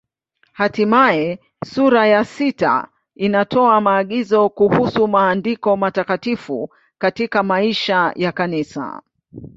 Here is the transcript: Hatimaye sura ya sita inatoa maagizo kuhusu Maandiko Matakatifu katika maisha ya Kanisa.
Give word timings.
Hatimaye 0.59 1.27
sura 1.65 2.07
ya 2.07 2.25
sita 2.25 2.87
inatoa 3.15 3.81
maagizo 3.81 4.49
kuhusu 4.49 5.07
Maandiko 5.07 5.77
Matakatifu 5.77 6.69
katika 6.97 7.43
maisha 7.43 8.11
ya 8.15 8.31
Kanisa. 8.31 9.01